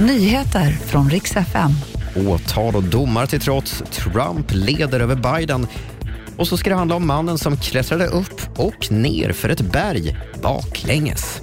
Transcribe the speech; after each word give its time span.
Nyheter 0.00 0.70
från 0.70 1.10
riks 1.10 1.36
FM. 1.36 1.70
Åtal 2.28 2.76
och 2.76 2.82
domar 2.82 3.26
till 3.26 3.40
trots, 3.40 3.82
Trump 3.90 4.46
leder 4.52 5.00
över 5.00 5.14
Biden. 5.14 5.66
Och 6.36 6.48
så 6.48 6.56
ska 6.56 6.70
det 6.70 6.76
handla 6.76 6.96
om 6.96 7.06
mannen 7.06 7.38
som 7.38 7.56
klättrade 7.56 8.06
upp 8.06 8.58
och 8.58 8.92
ner 8.92 9.32
för 9.32 9.48
ett 9.48 9.60
berg 9.60 10.16
baklänges. 10.42 11.40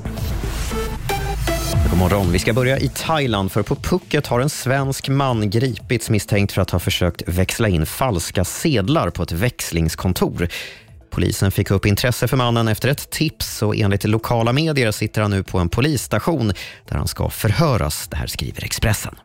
God 1.89 1.99
morgon. 1.99 2.31
Vi 2.31 2.39
ska 2.39 2.53
börja 2.53 2.77
i 2.79 2.89
Thailand 2.89 3.51
för 3.51 3.63
på 3.63 3.75
Phuket 3.75 4.27
har 4.27 4.39
en 4.39 4.49
svensk 4.49 5.09
man 5.09 5.49
gripits 5.49 6.09
misstänkt 6.09 6.51
för 6.51 6.61
att 6.61 6.71
ha 6.71 6.79
försökt 6.79 7.23
växla 7.27 7.67
in 7.67 7.85
falska 7.85 8.43
sedlar 8.45 9.09
på 9.09 9.23
ett 9.23 9.31
växlingskontor. 9.31 10.47
Polisen 11.09 11.51
fick 11.51 11.71
upp 11.71 11.85
intresse 11.85 12.27
för 12.27 12.37
mannen 12.37 12.67
efter 12.67 12.89
ett 12.89 13.09
tips 13.09 13.61
och 13.61 13.75
enligt 13.75 14.03
lokala 14.03 14.53
medier 14.53 14.91
sitter 14.91 15.21
han 15.21 15.31
nu 15.31 15.43
på 15.43 15.59
en 15.59 15.69
polisstation 15.69 16.53
där 16.85 16.95
han 16.95 17.07
ska 17.07 17.29
förhöras. 17.29 18.07
Det 18.07 18.17
här 18.17 18.27
skriver 18.27 18.63
Expressen. 18.63 19.15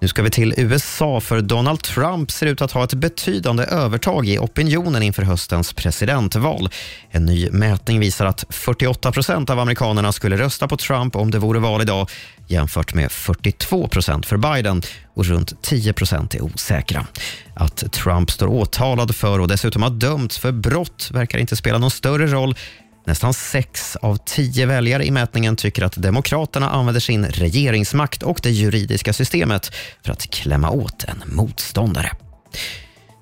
Nu 0.00 0.08
ska 0.08 0.22
vi 0.22 0.30
till 0.30 0.54
USA 0.56 1.20
för 1.20 1.40
Donald 1.40 1.82
Trump 1.82 2.30
ser 2.30 2.46
ut 2.46 2.62
att 2.62 2.72
ha 2.72 2.84
ett 2.84 2.94
betydande 2.94 3.64
övertag 3.64 4.28
i 4.28 4.38
opinionen 4.38 5.02
inför 5.02 5.22
höstens 5.22 5.72
presidentval. 5.72 6.68
En 7.10 7.26
ny 7.26 7.50
mätning 7.50 8.00
visar 8.00 8.26
att 8.26 8.44
48 8.48 9.12
procent 9.12 9.50
av 9.50 9.58
amerikanerna 9.58 10.12
skulle 10.12 10.36
rösta 10.36 10.68
på 10.68 10.76
Trump 10.76 11.16
om 11.16 11.30
det 11.30 11.38
vore 11.38 11.58
val 11.58 11.82
idag 11.82 12.10
jämfört 12.46 12.94
med 12.94 13.12
42 13.12 13.88
procent 13.88 14.26
för 14.26 14.36
Biden 14.36 14.82
och 15.14 15.24
runt 15.24 15.62
10 15.62 15.92
procent 15.92 16.34
är 16.34 16.42
osäkra. 16.42 17.06
Att 17.54 17.92
Trump 17.92 18.30
står 18.30 18.46
åtalad 18.46 19.14
för 19.14 19.38
och 19.38 19.48
dessutom 19.48 19.82
har 19.82 19.90
dömts 19.90 20.38
för 20.38 20.52
brott 20.52 21.10
verkar 21.12 21.38
inte 21.38 21.56
spela 21.56 21.78
någon 21.78 21.90
större 21.90 22.26
roll 22.26 22.54
Nästan 23.08 23.34
sex 23.34 23.96
av 23.96 24.16
tio 24.16 24.66
väljare 24.66 25.06
i 25.06 25.10
mätningen 25.10 25.56
tycker 25.56 25.82
att 25.82 25.92
Demokraterna 25.96 26.70
använder 26.70 27.00
sin 27.00 27.24
regeringsmakt 27.26 28.22
och 28.22 28.40
det 28.42 28.50
juridiska 28.50 29.12
systemet 29.12 29.74
för 30.04 30.12
att 30.12 30.30
klämma 30.30 30.70
åt 30.70 31.04
en 31.04 31.22
motståndare. 31.26 32.12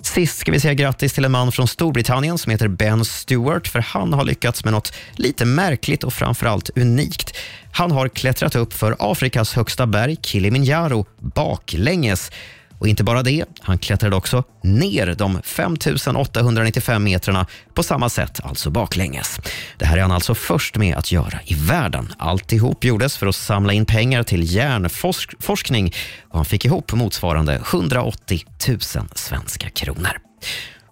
Sist 0.02 0.38
ska 0.38 0.52
vi 0.52 0.61
säga 0.61 0.74
grattis 0.74 1.12
till 1.12 1.24
en 1.24 1.33
man 1.33 1.52
från 1.52 1.69
Storbritannien 1.69 2.38
som 2.38 2.50
heter 2.52 2.69
Ben 2.69 3.05
Stewart 3.05 3.69
för 3.69 3.80
han 3.80 4.12
har 4.12 4.24
lyckats 4.24 4.64
med 4.64 4.72
något 4.72 4.92
lite 5.12 5.44
märkligt 5.44 6.05
och 6.05 6.12
framförallt 6.12 6.70
unikt. 6.77 7.36
Han 7.72 7.91
har 7.91 8.08
klättrat 8.08 8.56
upp 8.56 8.72
för 8.72 8.96
Afrikas 8.98 9.55
högsta 9.55 9.86
berg, 9.86 10.16
Kilimanjaro, 10.22 11.06
baklänges 11.18 12.30
och 12.78 12.88
inte 12.88 13.05
bara 13.05 13.22
det, 13.22 13.44
han 13.60 13.78
klättrade 13.78 14.16
också 14.16 14.44
ner 14.62 15.14
de 15.19 15.42
5 15.42 15.77
895 16.16 17.05
metrarna 17.05 17.46
på 17.74 17.83
samma 17.83 18.08
sätt, 18.08 18.41
alltså 18.42 18.70
baklänges. 18.70 19.41
Det 19.78 19.84
här 19.84 19.96
är 19.96 20.02
han 20.02 20.12
alltså 20.12 20.34
först 20.34 20.77
med 20.77 20.96
att 20.96 21.12
göra 21.12 21.38
i 21.44 21.55
världen. 21.55 22.12
Alltihop 22.18 22.84
gjordes 22.84 23.16
för 23.16 23.27
att 23.27 23.36
samla 23.36 23.72
in 23.72 23.86
pengar 23.86 24.22
till 24.22 24.55
hjärnforskning 24.55 25.92
och 26.28 26.36
han 26.36 26.44
fick 26.44 26.64
ihop 26.64 26.92
motsvarande 26.92 27.55
180 27.55 28.41
000 28.68 28.78
svenska 29.14 29.70
kronor. 29.70 30.18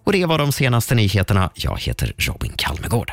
Och 0.04 0.12
det 0.12 0.26
var 0.26 0.38
de 0.38 0.52
senaste 0.52 0.94
nyheterna. 0.94 1.50
Jag 1.54 1.80
heter 1.80 2.12
Robin 2.18 2.52
Kalmegård. 2.56 3.12